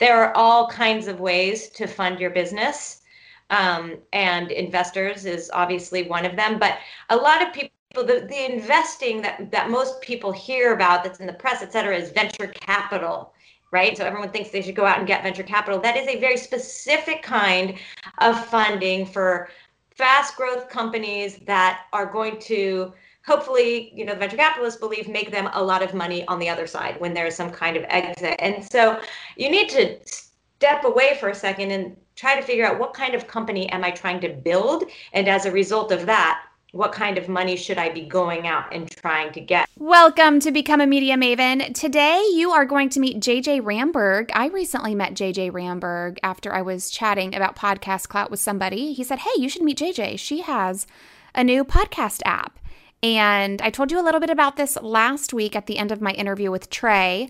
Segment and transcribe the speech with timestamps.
[0.00, 3.02] there are all kinds of ways to fund your business.
[3.50, 6.58] Um, and investors is obviously one of them.
[6.58, 6.78] But
[7.10, 11.26] a lot of people, the, the investing that, that most people hear about that's in
[11.26, 13.32] the press, et cetera, is venture capital
[13.72, 13.96] right?
[13.96, 15.78] So everyone thinks they should go out and get venture capital.
[15.80, 17.76] That is a very specific kind
[18.18, 19.48] of funding for
[19.94, 22.92] fast growth companies that are going to
[23.26, 26.48] hopefully, you know, the venture capitalists believe make them a lot of money on the
[26.48, 28.36] other side when there's some kind of exit.
[28.38, 29.00] And so
[29.36, 33.14] you need to step away for a second and try to figure out what kind
[33.14, 34.84] of company am I trying to build?
[35.12, 36.42] And as a result of that,
[36.72, 39.68] what kind of money should I be going out and trying to get?
[39.76, 41.74] Welcome to Become a Media Maven.
[41.74, 44.30] Today you are going to meet JJ Ramberg.
[44.34, 48.92] I recently met JJ Ramberg after I was chatting about Podcast Clout with somebody.
[48.92, 50.18] He said, Hey, you should meet JJ.
[50.20, 50.86] She has
[51.34, 52.59] a new podcast app.
[53.02, 56.00] And I told you a little bit about this last week at the end of
[56.00, 57.28] my interview with Trey.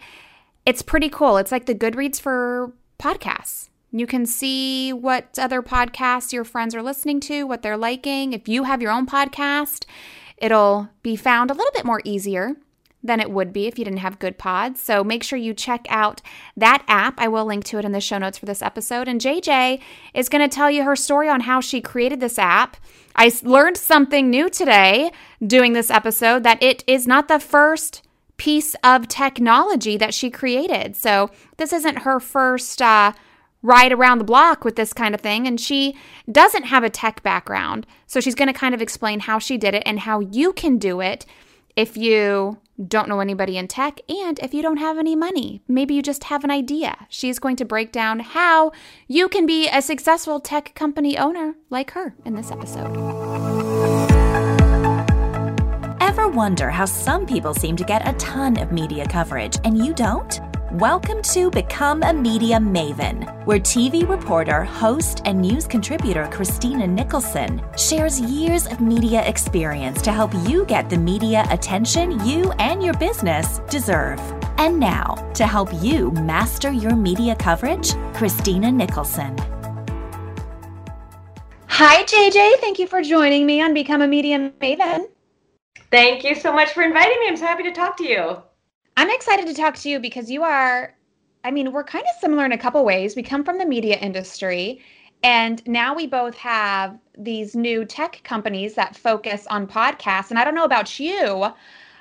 [0.66, 1.36] It's pretty cool.
[1.36, 3.68] It's like the Goodreads for podcasts.
[3.92, 8.32] You can see what other podcasts your friends are listening to, what they're liking.
[8.32, 9.84] If you have your own podcast,
[10.36, 12.56] it'll be found a little bit more easier
[13.02, 14.80] than it would be if you didn't have good pods.
[14.80, 16.20] So make sure you check out
[16.56, 17.14] that app.
[17.18, 19.08] I will link to it in the show notes for this episode.
[19.08, 19.80] And JJ
[20.12, 22.76] is going to tell you her story on how she created this app.
[23.16, 25.12] I learned something new today
[25.44, 28.02] doing this episode that it is not the first
[28.36, 30.96] piece of technology that she created.
[30.96, 33.12] So this isn't her first uh,
[33.62, 35.46] ride around the block with this kind of thing.
[35.46, 35.96] And she
[36.30, 37.86] doesn't have a tech background.
[38.06, 40.78] So she's going to kind of explain how she did it and how you can
[40.78, 41.26] do it
[41.80, 45.62] if you don't know anybody in tech and if you don't have any money.
[45.66, 47.06] Maybe you just have an idea.
[47.08, 48.72] She's going to break down how
[49.08, 52.94] you can be a successful tech company owner like her in this episode.
[56.02, 59.94] Ever wonder how some people seem to get a ton of media coverage and you
[59.94, 60.49] don't?
[60.74, 67.60] Welcome to Become a Media Maven, where TV reporter, host, and news contributor Christina Nicholson
[67.76, 72.94] shares years of media experience to help you get the media attention you and your
[72.94, 74.20] business deserve.
[74.58, 79.36] And now, to help you master your media coverage, Christina Nicholson.
[81.66, 82.60] Hi, JJ.
[82.60, 85.06] Thank you for joining me on Become a Media Maven.
[85.90, 87.26] Thank you so much for inviting me.
[87.26, 88.36] I'm so happy to talk to you.
[89.00, 90.94] I'm excited to talk to you because you are,
[91.42, 93.16] I mean, we're kind of similar in a couple ways.
[93.16, 94.82] We come from the media industry,
[95.22, 100.28] and now we both have these new tech companies that focus on podcasts.
[100.28, 101.46] And I don't know about you,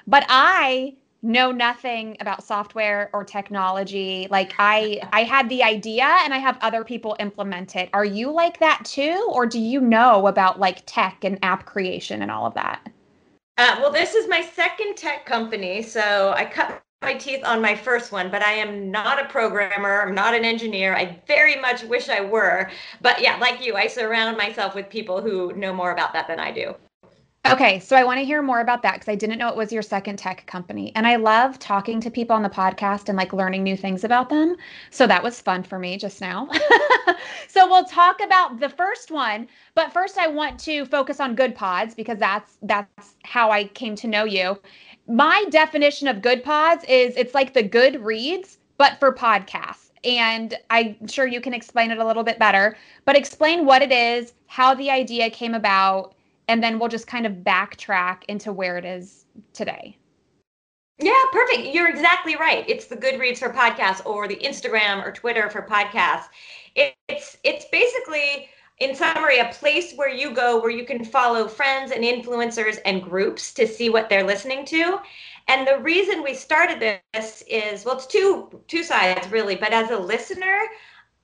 [0.07, 6.33] but I know nothing about software or technology like i i had the idea and
[6.33, 10.27] i have other people implement it are you like that too or do you know
[10.27, 12.89] about like tech and app creation and all of that
[13.57, 17.75] uh, well this is my second tech company so i cut my teeth on my
[17.75, 20.01] first one, but I am not a programmer.
[20.01, 20.95] I'm not an engineer.
[20.95, 22.69] I very much wish I were.
[23.01, 26.39] But yeah, like you, I surround myself with people who know more about that than
[26.39, 26.75] I do.
[27.47, 29.71] Okay, so I want to hear more about that because I didn't know it was
[29.71, 30.91] your second tech company.
[30.93, 34.29] And I love talking to people on the podcast and like learning new things about
[34.29, 34.57] them.
[34.91, 36.49] So that was fun for me just now.
[37.47, 41.55] so we'll talk about the first one, but first I want to focus on good
[41.55, 44.59] pods because that's that's how I came to know you
[45.09, 49.89] my definition of good pods is it's like the good reads, but for podcasts.
[50.03, 53.91] And I'm sure you can explain it a little bit better, but explain what it
[53.91, 56.15] is, how the idea came about,
[56.47, 59.97] and then we'll just kind of backtrack into where it is today.
[60.99, 61.73] Yeah, perfect.
[61.73, 62.63] You're exactly right.
[62.67, 66.25] It's the Goodreads for podcasts or the Instagram or Twitter for podcasts.
[66.75, 71.91] It's it's basically in summary, a place where you go where you can follow friends
[71.91, 74.99] and influencers and groups to see what they're listening to.
[75.47, 76.79] And the reason we started
[77.13, 80.61] this is well, it's two two sides really, but as a listener,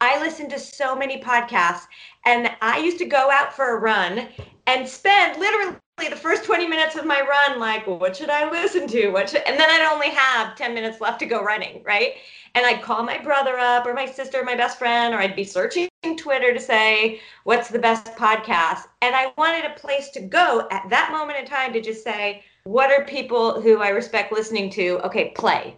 [0.02, 1.86] I listen to so many podcasts
[2.26, 4.28] and I used to go out for a run
[4.68, 8.88] and spend literally the first 20 minutes of my run like what should i listen
[8.88, 12.16] to what should and then i'd only have 10 minutes left to go running right
[12.56, 15.44] and I'd call my brother up or my sister, my best friend, or I'd be
[15.44, 18.84] searching Twitter to say, what's the best podcast?
[19.02, 22.44] And I wanted a place to go at that moment in time to just say,
[22.64, 25.00] what are people who I respect listening to?
[25.04, 25.76] Okay, play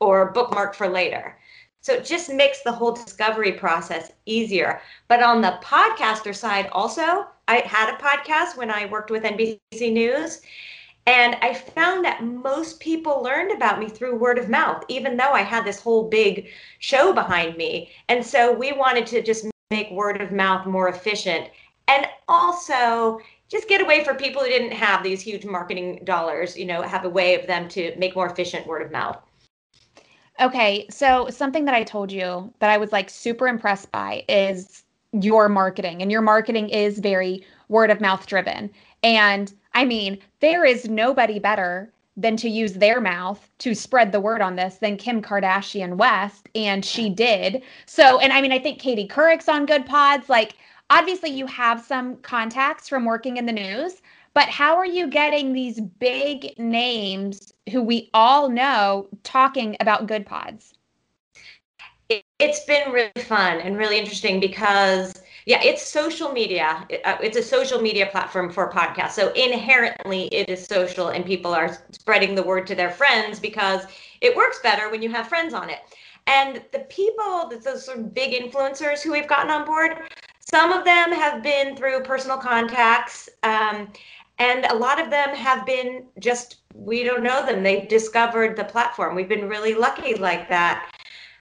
[0.00, 1.38] or bookmark for later.
[1.82, 4.80] So it just makes the whole discovery process easier.
[5.08, 9.92] But on the podcaster side, also, I had a podcast when I worked with NBC
[9.92, 10.42] News.
[11.08, 15.32] And I found that most people learned about me through word of mouth, even though
[15.32, 16.48] I had this whole big
[16.80, 17.92] show behind me.
[18.08, 21.48] And so we wanted to just make word of mouth more efficient
[21.86, 26.64] and also just get away for people who didn't have these huge marketing dollars, you
[26.64, 29.18] know, have a way of them to make more efficient word of mouth.
[30.40, 34.82] Okay, so something that I told you that I was like super impressed by is
[35.22, 38.70] your marketing, and your marketing is very word of mouth driven.
[39.02, 44.20] And I mean, there is nobody better than to use their mouth to spread the
[44.20, 47.62] word on this than Kim Kardashian West, and she did.
[47.84, 50.28] So, and I mean, I think Katie Couric's on Good Pods.
[50.28, 50.54] Like,
[50.88, 54.00] obviously, you have some contacts from working in the news,
[54.32, 60.24] but how are you getting these big names who we all know talking about Good
[60.24, 60.72] Pods?
[62.38, 66.86] It's been really fun and really interesting because yeah, it's social media.
[67.04, 69.12] Uh, it's a social media platform for podcasts.
[69.12, 73.84] So inherently, it is social, and people are spreading the word to their friends because
[74.20, 75.78] it works better when you have friends on it.
[76.26, 79.98] And the people, those sort of big influencers who we've gotten on board,
[80.40, 83.28] some of them have been through personal contacts.
[83.44, 83.92] Um,
[84.38, 87.62] and a lot of them have been just, we don't know them.
[87.62, 89.14] They've discovered the platform.
[89.14, 90.90] We've been really lucky like that.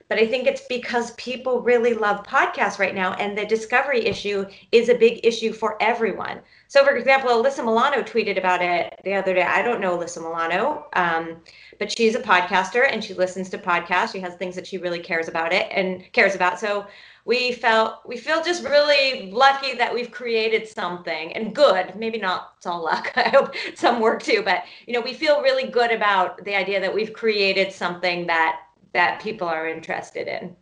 [0.07, 4.45] But I think it's because people really love podcasts right now, and the discovery issue
[4.71, 6.41] is a big issue for everyone.
[6.67, 9.41] So, for example, Alyssa Milano tweeted about it the other day.
[9.41, 11.37] I don't know Alyssa Milano, um,
[11.79, 14.11] but she's a podcaster and she listens to podcasts.
[14.11, 16.59] She has things that she really cares about it and cares about.
[16.59, 16.85] So
[17.25, 21.95] we felt we feel just really lucky that we've created something and good.
[21.95, 23.11] Maybe not it's all luck.
[23.15, 26.79] I hope some work too, but you know we feel really good about the idea
[26.79, 28.61] that we've created something that
[28.95, 30.55] that people are interested in.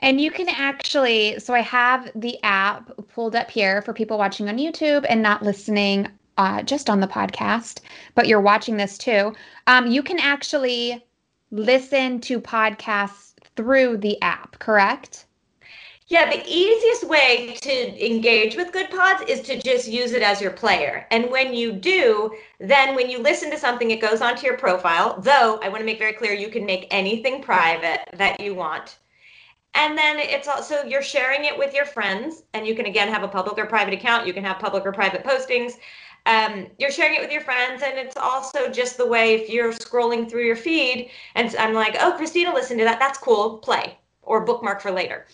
[0.00, 4.48] And you can actually, so I have the app pulled up here for people watching
[4.48, 6.06] on YouTube and not listening
[6.36, 7.80] uh, just on the podcast,
[8.14, 9.34] but you're watching this too.
[9.66, 11.02] Um, you can actually
[11.50, 15.25] listen to podcasts through the app, correct?
[16.08, 20.40] Yeah, the easiest way to engage with Good Pods is to just use it as
[20.40, 21.04] your player.
[21.10, 25.20] And when you do, then when you listen to something, it goes onto your profile.
[25.20, 28.98] Though I want to make very clear you can make anything private that you want.
[29.74, 33.24] And then it's also you're sharing it with your friends, and you can again have
[33.24, 34.28] a public or private account.
[34.28, 35.72] You can have public or private postings.
[36.24, 39.72] Um, you're sharing it with your friends, and it's also just the way if you're
[39.72, 43.00] scrolling through your feed and I'm like, oh, Christina listened to that.
[43.00, 43.58] That's cool.
[43.58, 45.26] Play or bookmark for later.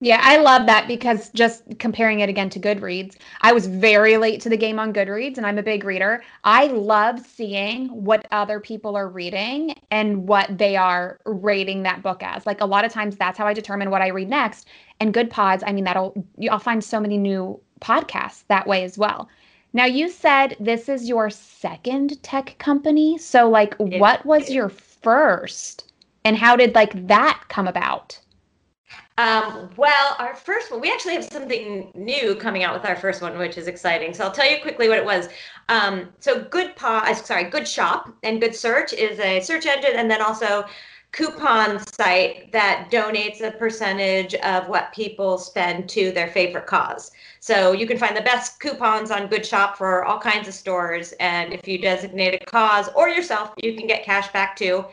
[0.00, 4.40] Yeah, I love that because just comparing it again to Goodreads, I was very late
[4.42, 6.22] to the game on Goodreads and I'm a big reader.
[6.44, 12.22] I love seeing what other people are reading and what they are rating that book
[12.22, 12.46] as.
[12.46, 14.68] Like a lot of times that's how I determine what I read next.
[15.00, 16.14] And Good Pods, I mean that'll
[16.48, 19.28] I'll find so many new podcasts that way as well.
[19.72, 23.18] Now you said this is your second tech company.
[23.18, 25.90] So like what was your first
[26.24, 28.20] and how did like that come about?
[29.18, 33.20] Um, well, our first one, we actually have something new coming out with our first
[33.20, 34.14] one, which is exciting.
[34.14, 35.28] So I'll tell you quickly what it was.
[35.68, 40.08] Um, so Good Pa, sorry, Good Shop and Good Search is a search engine, and
[40.08, 40.66] then also
[41.10, 47.10] coupon site that donates a percentage of what people spend to their favorite cause.
[47.40, 51.12] So you can find the best coupons on Good Shop for all kinds of stores,
[51.18, 54.84] and if you designate a cause or yourself, you can get cash back too.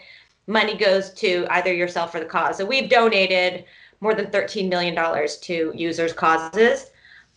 [0.48, 2.58] Money goes to either yourself or the cause.
[2.58, 3.66] So we've donated
[4.06, 4.96] more than $13 million
[5.42, 6.92] to users' causes.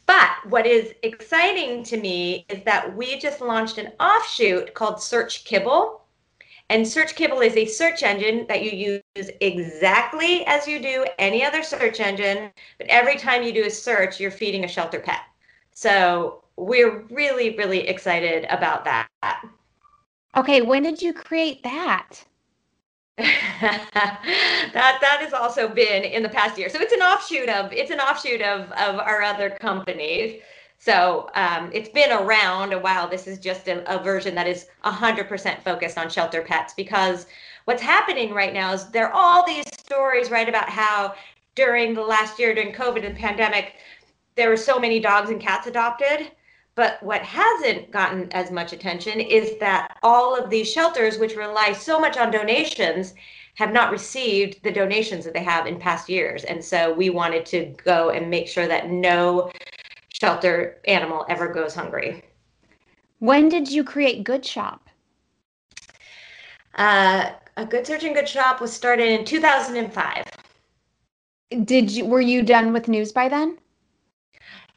[0.05, 5.47] But what is exciting to me is that we just launched an offshoot called Search
[5.47, 6.03] Kibble.
[6.69, 11.43] And Search Kibble is a search engine that you use exactly as you do any
[11.43, 12.51] other search engine.
[12.77, 15.21] But every time you do a search, you're feeding a shelter pet.
[15.73, 19.09] So we're really, really excited about that.
[20.37, 22.25] Okay, when did you create that?
[23.61, 26.69] that that has also been in the past year.
[26.69, 30.41] So it's an offshoot of it's an offshoot of of our other companies.
[30.79, 33.09] So um, it's been around a while.
[33.09, 37.27] This is just a, a version that is 100% focused on shelter pets because
[37.65, 41.15] what's happening right now is there are all these stories right about how
[41.57, 43.75] during the last year during COVID and pandemic
[44.37, 46.31] there were so many dogs and cats adopted
[46.79, 51.73] but what hasn't gotten as much attention is that all of these shelters, which rely
[51.73, 53.15] so much on donations,
[53.57, 56.45] have not received the donations that they have in past years.
[56.45, 59.51] And so we wanted to go and make sure that no
[60.11, 62.23] shelter animal ever goes hungry.
[63.19, 64.89] When did you create Good Shop?
[66.77, 70.25] Uh, a Good Search and Good Shop was started in 2005.
[71.65, 73.59] Did you were you done with news by then?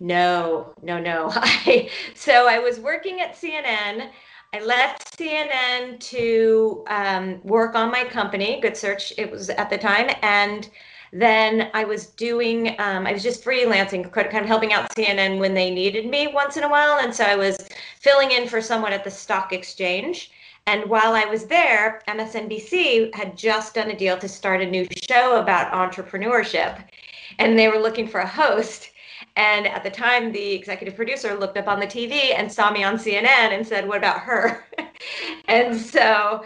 [0.01, 1.29] No, no, no.
[1.35, 4.09] I so I was working at CNN.
[4.51, 9.13] I left CNN to um, work on my company, Good Search.
[9.19, 10.67] It was at the time, and
[11.13, 12.75] then I was doing.
[12.79, 16.57] Um, I was just freelancing, kind of helping out CNN when they needed me once
[16.57, 20.31] in a while, and so I was filling in for someone at the stock exchange.
[20.65, 24.87] And while I was there, MSNBC had just done a deal to start a new
[24.95, 26.83] show about entrepreneurship.
[27.37, 28.89] And they were looking for a host.
[29.35, 32.83] And at the time, the executive producer looked up on the TV and saw me
[32.83, 34.65] on CNN and said, What about her?
[35.47, 35.79] and mm.
[35.79, 36.43] so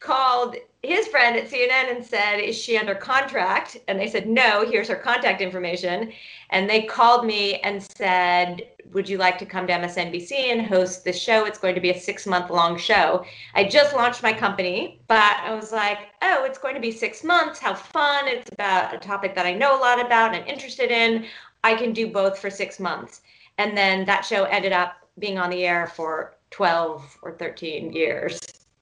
[0.00, 3.78] called his friend at CNN and said, Is she under contract?
[3.88, 6.12] And they said, No, here's her contact information.
[6.50, 8.62] And they called me and said,
[8.92, 11.46] Would you like to come to MSNBC and host the show?
[11.46, 13.24] It's going to be a six month long show.
[13.54, 17.24] I just launched my company, but I was like, Oh, it's going to be six
[17.24, 17.58] months.
[17.58, 18.28] How fun.
[18.28, 21.24] It's about a topic that I know a lot about and interested in.
[21.64, 23.22] I can do both for six months.
[23.58, 28.40] And then that show ended up being on the air for 12 or 13 years.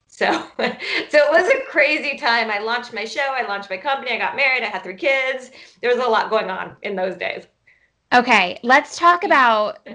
[0.08, 0.26] So,
[0.58, 2.50] so it was a crazy time.
[2.50, 5.52] I launched my show, I launched my company, I got married, I had three kids.
[5.80, 7.46] There was a lot going on in those days.
[8.12, 9.88] Okay, let's talk about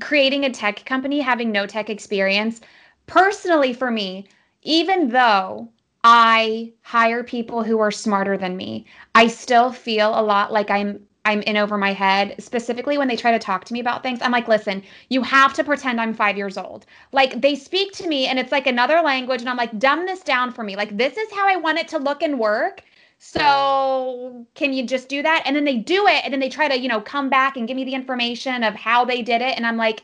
[0.00, 2.60] creating a tech company, having no tech experience.
[3.06, 4.26] Personally, for me,
[4.62, 5.68] even though
[6.04, 11.00] I hire people who are smarter than me, I still feel a lot like I'm
[11.24, 14.20] I'm in over my head, specifically when they try to talk to me about things.
[14.20, 16.86] I'm like, listen, you have to pretend I'm five years old.
[17.12, 20.20] Like they speak to me and it's like another language, and I'm like, dumb this
[20.20, 20.76] down for me.
[20.76, 22.82] Like, this is how I want it to look and work.
[23.18, 25.44] So can you just do that?
[25.46, 27.66] And then they do it, and then they try to, you know, come back and
[27.66, 29.56] give me the information of how they did it.
[29.56, 30.02] And I'm like,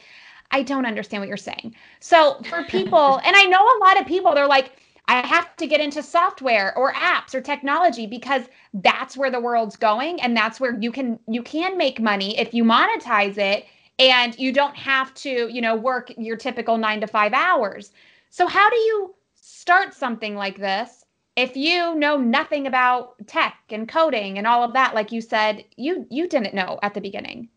[0.52, 1.74] I don't understand what you're saying.
[2.00, 4.72] So for people, and I know a lot of people, they're like,
[5.08, 9.76] I have to get into software or apps or technology because that's where the world's
[9.76, 13.66] going and that's where you can you can make money if you monetize it
[13.98, 17.92] and you don't have to, you know, work your typical 9 to 5 hours.
[18.30, 21.04] So how do you start something like this
[21.36, 25.64] if you know nothing about tech and coding and all of that like you said
[25.76, 27.48] you you didn't know at the beginning?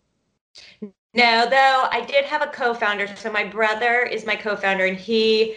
[1.16, 3.16] No, though I did have a co-founder.
[3.16, 5.56] So my brother is my co-founder and he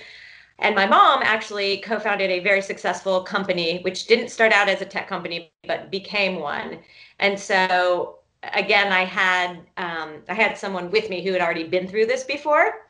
[0.59, 4.81] and my mom actually co founded a very successful company, which didn't start out as
[4.81, 6.79] a tech company, but became one.
[7.19, 8.19] And so,
[8.55, 12.25] again, I had um, I had someone with me who had already been through this
[12.25, 12.87] before.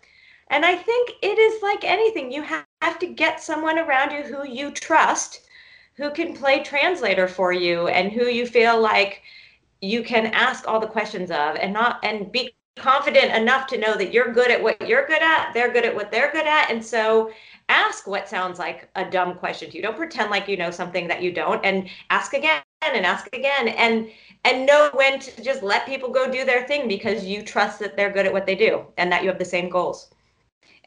[0.48, 2.30] And I think it is like anything.
[2.30, 5.40] You have to get someone around you who you trust,
[5.96, 9.22] who can play translator for you, and who you feel like
[9.80, 13.96] you can ask all the questions of, and not and be confident enough to know
[13.96, 16.70] that you're good at what you're good at, they're good at what they're good at.
[16.70, 17.30] And so
[17.68, 19.82] ask what sounds like a dumb question to you.
[19.82, 23.68] Don't pretend like you know something that you don't and ask again and ask again
[23.68, 24.08] and
[24.44, 27.96] and know when to just let people go do their thing because you trust that
[27.96, 30.10] they're good at what they do and that you have the same goals.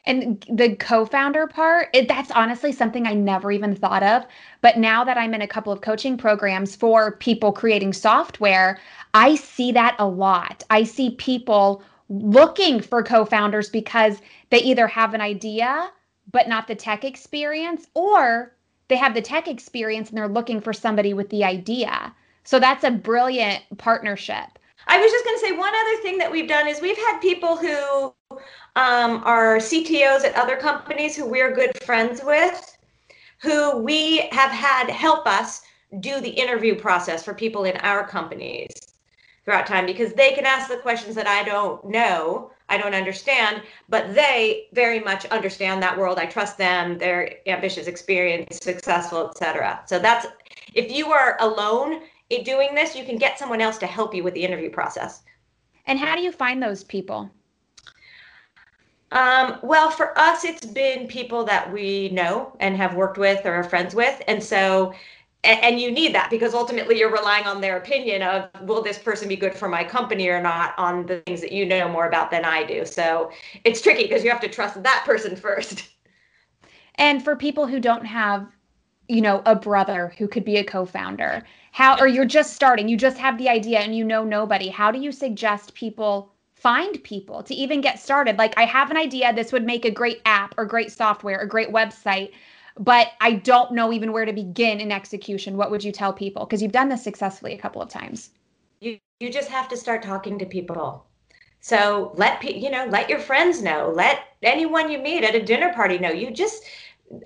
[0.06, 4.24] And the co-founder part, it, that's honestly something I never even thought of.
[4.62, 8.80] But now that I'm in a couple of coaching programs for people creating software,
[9.12, 10.64] I see that a lot.
[10.70, 15.90] I see people looking for co-founders because they either have an idea
[16.32, 18.54] but not the tech experience, or
[18.88, 22.14] they have the tech experience and they're looking for somebody with the idea.
[22.44, 24.58] So that's a brilliant partnership.
[24.86, 27.20] I was just going to say one other thing that we've done is we've had
[27.20, 28.14] people who
[28.76, 32.76] um, are CTOs at other companies who we're good friends with,
[33.40, 35.62] who we have had help us
[36.00, 38.70] do the interview process for people in our companies
[39.44, 43.62] throughout time because they can ask the questions that I don't know I don't understand,
[43.88, 46.18] but they very much understand that world.
[46.18, 46.96] I trust them.
[46.96, 49.82] They're ambitious, experienced, successful, etc.
[49.86, 50.26] So that's
[50.74, 54.22] if you are alone in doing this, you can get someone else to help you
[54.22, 55.22] with the interview process.
[55.86, 57.30] And how do you find those people?
[59.12, 63.54] Um, well, for us, it's been people that we know and have worked with or
[63.54, 64.22] are friends with.
[64.28, 64.94] And so
[65.42, 69.28] and, you need that because ultimately you're relying on their opinion of will this person
[69.28, 72.30] be good for my company or not on the things that you know more about
[72.30, 72.84] than I do.
[72.84, 73.30] So
[73.64, 75.88] it's tricky because you have to trust that person first.
[76.96, 78.46] And for people who don't have
[79.10, 81.42] you know a brother who could be a co-founder
[81.72, 84.92] how or you're just starting you just have the idea and you know nobody how
[84.92, 89.32] do you suggest people find people to even get started like i have an idea
[89.32, 92.30] this would make a great app or great software or great website
[92.80, 95.58] but I don't know even where to begin in execution.
[95.58, 96.46] What would you tell people?
[96.46, 98.30] Because you've done this successfully a couple of times.
[98.80, 101.04] You you just have to start talking to people.
[101.60, 105.44] So let pe- you know, let your friends know, let anyone you meet at a
[105.44, 106.10] dinner party know.
[106.10, 106.64] You just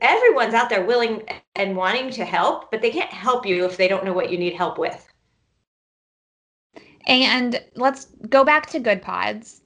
[0.00, 1.22] everyone's out there willing
[1.54, 4.38] and wanting to help, but they can't help you if they don't know what you
[4.38, 5.06] need help with.
[7.06, 9.60] And let's go back to Goodpods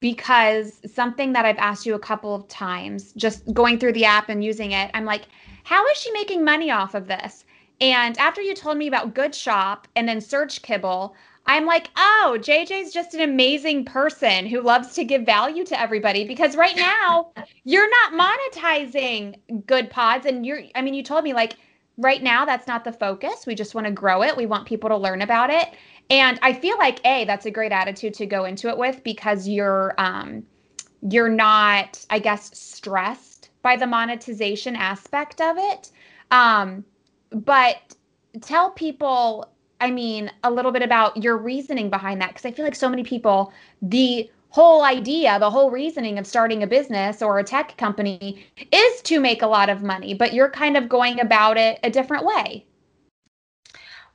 [0.00, 4.28] because something that I've asked you a couple of times, just going through the app
[4.28, 5.26] and using it, I'm like,
[5.64, 7.44] how is she making money off of this?
[7.80, 11.14] And after you told me about Good Shop and then Search Kibble,
[11.46, 16.26] I'm like, oh, JJ's just an amazing person who loves to give value to everybody
[16.26, 17.32] because right now
[17.64, 20.26] you're not monetizing good pods.
[20.26, 21.56] And you're, I mean, you told me like
[21.96, 23.46] right now that's not the focus.
[23.46, 24.36] We just want to grow it.
[24.36, 25.70] We want people to learn about it.
[26.10, 29.46] And I feel like, A, that's a great attitude to go into it with because
[29.46, 30.42] you're, um,
[31.08, 35.90] you're not, I guess, stressed by the monetization aspect of it.
[36.30, 36.84] Um,
[37.30, 37.94] but
[38.40, 39.48] tell people
[39.80, 42.88] I mean, a little bit about your reasoning behind that because I feel like so
[42.88, 47.76] many people, the whole idea, the whole reasoning of starting a business or a tech
[47.78, 51.78] company is to make a lot of money, but you're kind of going about it
[51.82, 52.66] a different way.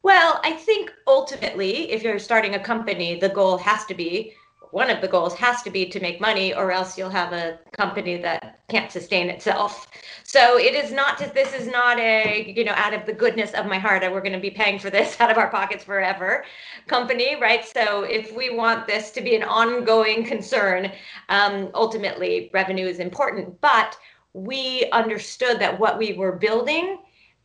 [0.05, 4.35] Well, I think ultimately, if you're starting a company, the goal has to be
[4.69, 7.57] one of the goals has to be to make money or else you'll have a
[7.71, 9.87] company that can't sustain itself.
[10.23, 13.65] So it is not this is not a you know out of the goodness of
[13.65, 16.45] my heart we're going to be paying for this out of our pockets forever
[16.85, 17.65] company right?
[17.65, 20.91] So if we want this to be an ongoing concern
[21.29, 23.59] um, ultimately revenue is important.
[23.59, 23.97] But
[24.33, 26.99] we understood that what we were building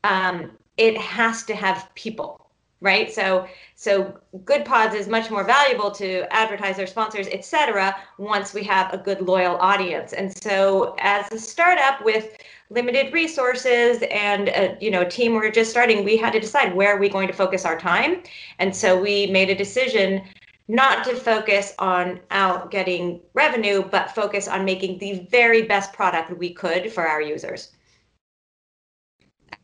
[0.04, 2.49] um, it has to have people
[2.80, 3.12] right?
[3.12, 8.92] So so good pods is much more valuable to advertisers sponsors etc once we have
[8.92, 10.12] a good loyal audience.
[10.12, 12.36] And so as a startup with
[12.70, 16.94] limited resources and a you know team we're just starting we had to decide where
[16.96, 18.22] are we going to focus our time.
[18.58, 20.22] And so we made a decision
[20.68, 26.36] not to focus on out getting revenue but focus on making the very best product
[26.38, 27.72] we could for our users.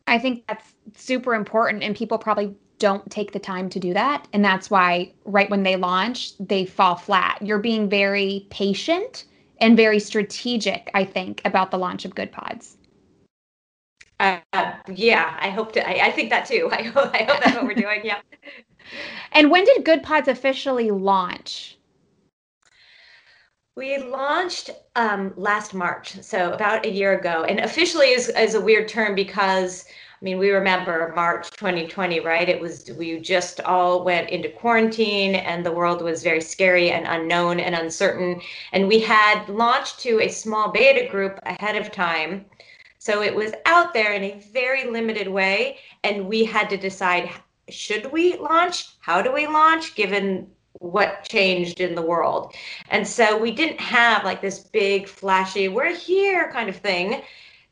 [0.05, 4.27] I think that's super important, and people probably don't take the time to do that.
[4.33, 7.39] And that's why, right when they launch, they fall flat.
[7.41, 9.25] You're being very patient
[9.59, 12.77] and very strategic, I think, about the launch of Good Pods.
[14.19, 14.39] Uh,
[14.93, 15.87] yeah, I hope to.
[15.87, 16.69] I, I, think that too.
[16.71, 18.01] I hope, I hope that's what we're doing.
[18.03, 18.19] Yeah.
[19.31, 21.77] and when did Good Pods officially launch?
[23.75, 27.43] We launched um, last March, so about a year ago.
[27.43, 29.85] And officially is, is a weird term because
[30.19, 32.49] I mean, we remember March 2020, right?
[32.49, 37.05] It was, we just all went into quarantine and the world was very scary and
[37.05, 38.41] unknown and uncertain.
[38.71, 42.45] And we had launched to a small beta group ahead of time.
[42.97, 45.77] So it was out there in a very limited way.
[46.03, 47.29] And we had to decide
[47.69, 48.87] should we launch?
[48.99, 50.49] How do we launch given
[50.79, 52.55] what changed in the world?
[52.89, 57.21] And so we didn't have like this big, flashy, we're here kind of thing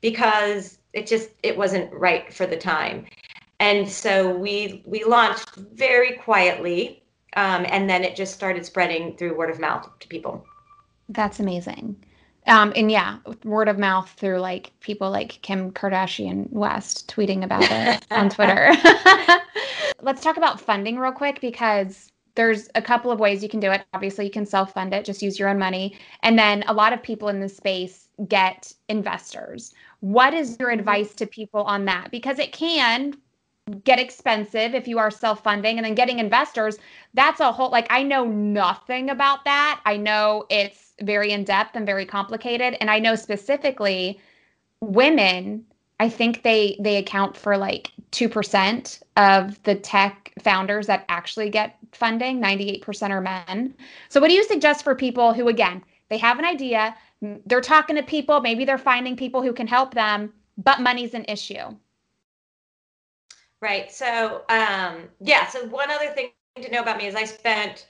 [0.02, 3.06] because it just it wasn't right for the time.
[3.60, 7.04] And so we we launched very quietly
[7.36, 10.46] um, and then it just started spreading through word of mouth to people.
[11.10, 12.04] That's amazing.
[12.48, 17.64] Um, and yeah word of mouth through like people like kim kardashian west tweeting about
[17.64, 18.72] it on twitter.
[20.02, 23.72] Let's talk about funding real quick because there's a couple of ways you can do
[23.72, 23.84] it.
[23.94, 25.06] Obviously you can self-fund it.
[25.06, 25.98] Just use your own money.
[26.22, 29.74] And then a lot of people in this space get investors
[30.06, 32.12] what is your advice to people on that?
[32.12, 33.16] Because it can
[33.84, 36.78] get expensive if you are self funding and then getting investors.
[37.16, 39.82] That's a whole, like, I know nothing about that.
[39.84, 42.78] I know it's very in depth and very complicated.
[42.80, 44.22] And I know specifically
[44.80, 45.66] women,
[46.00, 51.78] I think they they account for like 2% of the tech founders that actually get
[51.94, 52.40] funding.
[52.40, 53.74] 98% are men.
[54.10, 57.96] So what do you suggest for people who again, they have an idea, they're talking
[57.96, 61.76] to people, maybe they're finding people who can help them, but money's an issue.
[63.62, 63.92] Right.
[63.92, 65.48] So, um, yeah.
[65.48, 66.30] So, one other thing
[66.62, 67.88] to know about me is I spent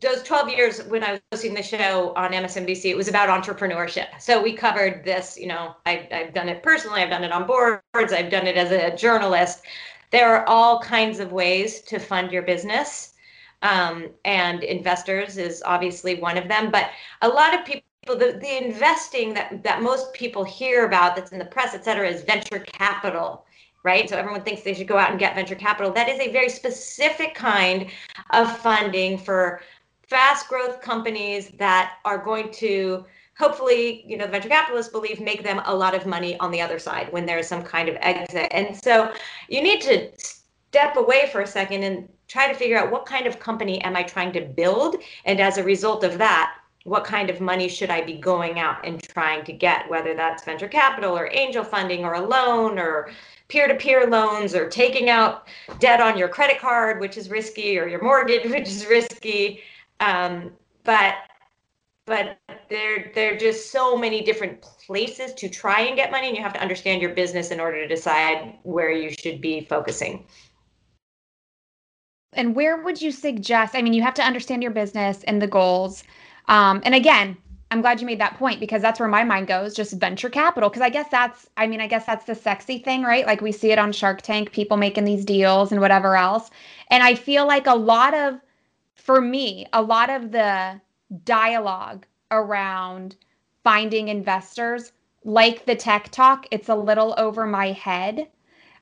[0.00, 4.08] those 12 years when I was hosting the show on MSNBC, it was about entrepreneurship.
[4.20, 7.46] So we covered this, you know, I, have done it personally, I've done it on
[7.46, 9.62] boards, I've done it as a journalist.
[10.10, 13.14] There are all kinds of ways to fund your business.
[13.62, 16.70] Um, and investors is obviously one of them.
[16.70, 16.90] But
[17.22, 21.38] a lot of people the, the investing that, that most people hear about that's in
[21.38, 23.44] the press, et cetera, is venture capital,
[23.82, 24.08] right?
[24.08, 25.92] So everyone thinks they should go out and get venture capital.
[25.92, 27.88] That is a very specific kind
[28.30, 29.60] of funding for
[30.08, 33.04] fast growth companies that are going to
[33.38, 36.60] hopefully, you know, the venture capitalists believe make them a lot of money on the
[36.60, 38.48] other side when there's some kind of exit.
[38.50, 39.12] And so
[39.48, 43.26] you need to step away for a second and try to figure out what kind
[43.26, 44.96] of company am I trying to build?
[45.24, 48.86] And as a result of that, what kind of money should I be going out
[48.86, 53.10] and trying to get, whether that's venture capital or angel funding or a loan or
[53.48, 55.46] peer to peer loans or taking out
[55.78, 59.62] debt on your credit card, which is risky, or your mortgage, which is risky.
[60.00, 60.52] Um,
[60.84, 61.16] but
[62.06, 62.38] but
[62.68, 66.42] there there are just so many different places to try and get money and you
[66.42, 70.26] have to understand your business in order to decide where you should be focusing
[72.32, 73.74] And where would you suggest?
[73.74, 76.04] I mean, you have to understand your business and the goals.
[76.48, 77.36] Um, and again,
[77.70, 80.68] I'm glad you made that point because that's where my mind goes, just venture capital.
[80.68, 83.26] Because I guess that's, I mean, I guess that's the sexy thing, right?
[83.26, 86.50] Like we see it on Shark Tank, people making these deals and whatever else.
[86.90, 88.40] And I feel like a lot of,
[88.96, 90.80] for me, a lot of the
[91.24, 93.16] dialogue around
[93.62, 94.92] finding investors,
[95.24, 98.26] like the tech talk, it's a little over my head.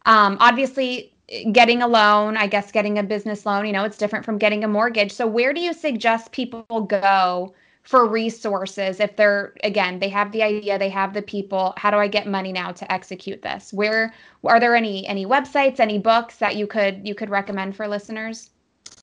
[0.06, 1.12] Um, obviously,
[1.52, 4.64] getting a loan, I guess getting a business loan, you know, it's different from getting
[4.64, 5.12] a mortgage.
[5.12, 7.54] So, where do you suggest people go?
[7.88, 11.72] for resources if they're again they have the idea they have the people?
[11.78, 13.72] How do i get money now to execute this?
[13.72, 14.12] Where
[14.44, 18.50] are there any any websites any books that you could you could recommend for listeners?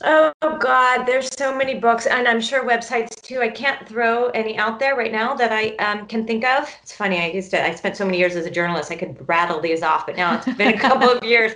[0.03, 3.41] Oh god there's so many books and i'm sure websites too.
[3.41, 6.69] I can't throw any out there right now that i um, can think of.
[6.83, 9.17] It's funny i used to i spent so many years as a journalist i could
[9.27, 11.53] rattle these off but now it's been a couple of years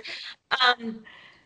[0.62, 1.02] um,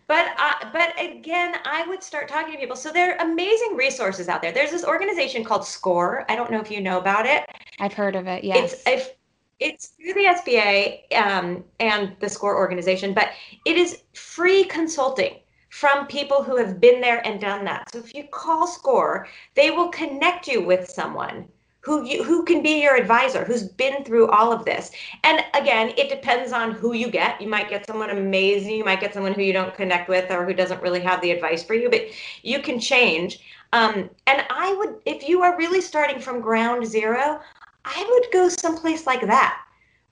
[0.06, 2.76] but uh, but again i would start talking to people.
[2.76, 4.52] So there are amazing resources out there.
[4.52, 6.24] There's this organization called score.
[6.28, 7.44] I don't know if you know about it.
[7.80, 8.82] I've heard of it yes.
[8.86, 9.14] it's a,
[9.60, 13.30] it's through the sba um, and the score organization but
[13.64, 15.36] it is free consulting
[15.70, 17.90] from people who have been there and done that.
[17.92, 21.48] So if you call score they will connect you with someone
[21.85, 24.90] who you who can be your advisor who's been through all of this.
[25.23, 27.40] And again it depends on who you get.
[27.40, 30.44] You might get someone amazing you might get someone who you don't connect with or
[30.44, 32.03] who doesn't really have the advice for you but
[32.42, 33.40] you can change.
[33.73, 37.40] Um, and i would if you are really starting from ground zero
[37.85, 39.64] i would go someplace like that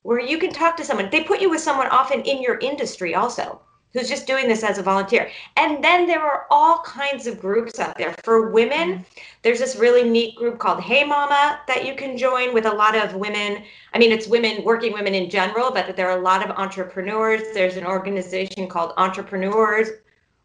[0.02, 1.08] where you can talk to someone.
[1.10, 3.60] They put you with someone often in your industry also
[3.92, 5.30] who's just doing this as a volunteer.
[5.56, 8.14] And then there are all kinds of groups out there.
[8.22, 9.02] For women, mm-hmm.
[9.42, 12.96] there's this really neat group called Hey Mama that you can join with a lot
[12.96, 13.62] of women.
[13.92, 17.42] I mean, it's women, working women in general, but there are a lot of entrepreneurs.
[17.52, 19.88] There's an organization called Entrepreneurs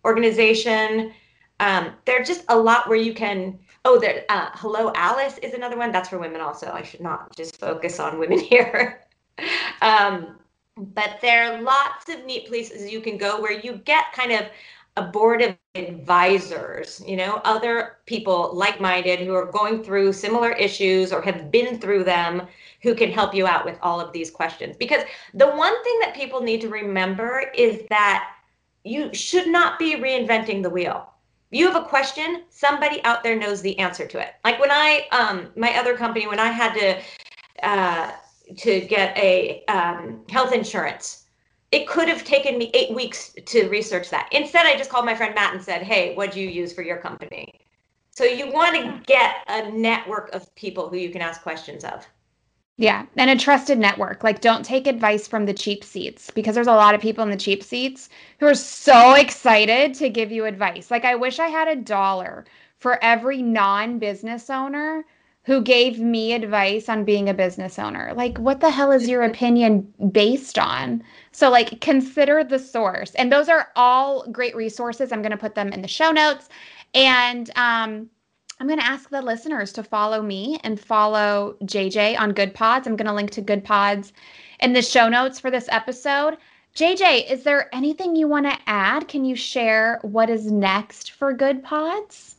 [0.03, 1.13] Organization.
[1.59, 3.59] Um, there are just a lot where you can.
[3.85, 4.25] Oh, there.
[4.27, 5.93] Uh, Hello, Alice is another one.
[5.93, 6.69] That's for women also.
[6.71, 9.03] I should not just focus on women here.
[9.81, 10.37] um,
[10.77, 14.47] but there are lots of neat places you can go where you get kind of
[14.97, 20.51] a board of advisors, you know, other people like minded who are going through similar
[20.53, 22.47] issues or have been through them
[22.81, 24.75] who can help you out with all of these questions.
[24.75, 25.03] Because
[25.35, 28.31] the one thing that people need to remember is that
[28.83, 31.13] you should not be reinventing the wheel.
[31.51, 34.33] You have a question, somebody out there knows the answer to it.
[34.43, 37.01] Like when I, um, my other company, when I had to,
[37.67, 38.11] uh,
[38.57, 41.25] to get a um, health insurance.
[41.71, 44.29] It could have taken me eight weeks to research that.
[44.31, 46.81] Instead, I just called my friend Matt and said, Hey, what do you use for
[46.81, 47.53] your company?
[48.11, 52.07] So you want to get a network of people who you can ask questions of.
[52.79, 54.23] Yeah, and a trusted network.
[54.23, 57.31] Like, don't take advice from the cheap seats because there's a lot of people in
[57.31, 60.91] the cheap seats who are so excited to give you advice.
[60.91, 62.45] Like, I wish I had a dollar
[62.77, 65.05] for every non business owner
[65.47, 68.11] who gave me advice on being a business owner.
[68.13, 71.01] Like, what the hell is your opinion based on?
[71.31, 73.15] So, like, consider the source.
[73.15, 75.13] And those are all great resources.
[75.13, 76.49] I'm going to put them in the show notes.
[76.93, 78.09] And um,
[78.59, 82.85] I'm going to ask the listeners to follow me and follow JJ on Good Pods.
[82.85, 84.11] I'm going to link to Good Pods
[84.59, 86.35] in the show notes for this episode.
[86.75, 89.07] JJ, is there anything you want to add?
[89.07, 92.36] Can you share what is next for Good Pods?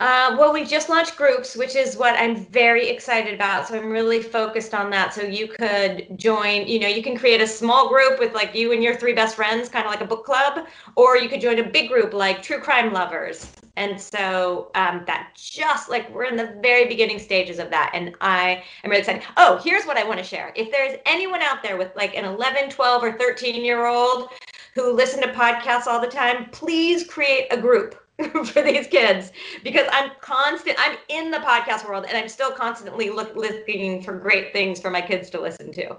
[0.00, 3.66] Uh, well, we just launched groups, which is what I'm very excited about.
[3.66, 5.12] So I'm really focused on that.
[5.12, 8.70] So you could join, you know, you can create a small group with like you
[8.70, 11.58] and your three best friends, kind of like a book club, or you could join
[11.58, 13.50] a big group like true crime lovers.
[13.74, 17.90] And so um, that just like we're in the very beginning stages of that.
[17.92, 19.24] And I am really excited.
[19.36, 20.52] Oh, here's what I want to share.
[20.54, 24.28] If there's anyone out there with like an 11, 12, or 13 year old
[24.76, 27.96] who listen to podcasts all the time, please create a group
[28.44, 29.30] for these kids
[29.62, 34.18] because I'm constant I'm in the podcast world and I'm still constantly look, looking for
[34.18, 35.96] great things for my kids to listen to.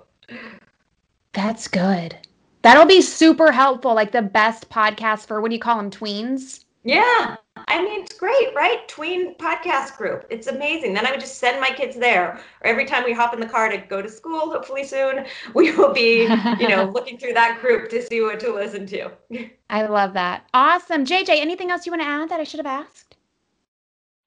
[1.32, 2.18] That's good.
[2.62, 6.66] That'll be super helpful like the best podcast for what do you call them tweens?
[6.90, 7.36] Yeah.
[7.68, 8.88] I mean, it's great, right?
[8.88, 10.26] Tween podcast group.
[10.30, 10.94] It's amazing.
[10.94, 12.40] Then I would just send my kids there.
[12.62, 15.76] Or every time we hop in the car to go to school, hopefully soon, we
[15.76, 16.24] will be,
[16.60, 19.12] you know, looking through that group to see what to listen to.
[19.70, 20.46] I love that.
[20.54, 21.06] Awesome.
[21.06, 23.18] JJ, anything else you want to add that I should have asked?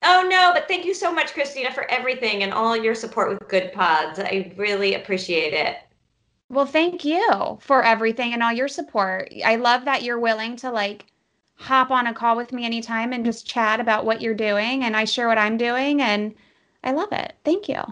[0.05, 3.49] Oh, no, but thank you so much, Christina, for everything and all your support with
[3.49, 4.19] Good Pods.
[4.19, 5.77] I really appreciate it.
[6.49, 9.33] Well, thank you for everything and all your support.
[9.45, 11.07] I love that you're willing to like
[11.57, 14.97] hop on a call with me anytime and just chat about what you're doing and
[14.97, 16.35] I share what I'm doing and
[16.85, 17.35] I love it.
[17.45, 17.83] Thank you.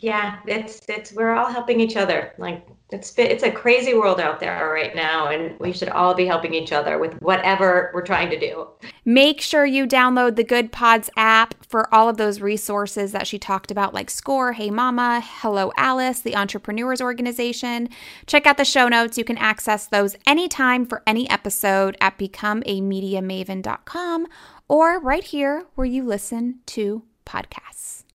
[0.00, 2.32] Yeah, it's it's we're all helping each other.
[2.38, 6.24] Like it's it's a crazy world out there right now and we should all be
[6.24, 8.68] helping each other with whatever we're trying to do.
[9.04, 13.38] Make sure you download the Good Pods app for all of those resources that she
[13.38, 17.88] talked about like Score, Hey Mama, Hello Alice, the Entrepreneurs Organization.
[18.26, 19.18] Check out the show notes.
[19.18, 24.26] You can access those anytime for any episode at becomeamediamaven.com
[24.68, 27.77] or right here where you listen to podcasts.